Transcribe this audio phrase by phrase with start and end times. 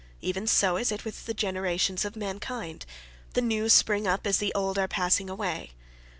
[0.19, 2.87] Even so is it with the generations of mankind,
[3.33, 5.73] the new spring up as the old are passing away.